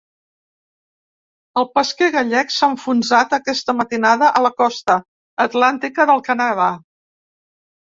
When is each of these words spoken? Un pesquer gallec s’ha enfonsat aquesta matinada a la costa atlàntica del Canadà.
Un 1.63 1.67
pesquer 1.75 2.07
gallec 2.15 2.55
s’ha 2.57 2.71
enfonsat 2.77 3.37
aquesta 3.41 3.79
matinada 3.83 4.33
a 4.41 4.45
la 4.49 4.55
costa 4.65 5.01
atlàntica 5.49 6.13
del 6.13 6.29
Canadà. 6.31 6.75